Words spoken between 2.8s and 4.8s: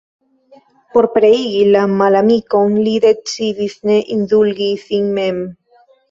li decidis ne indulgi